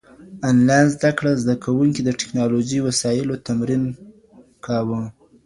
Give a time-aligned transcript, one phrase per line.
[0.49, 3.83] انلاين زده کړه زده کوونکي د ټکنالوژۍ وسايلو تمرين
[4.65, 5.01] کاوه.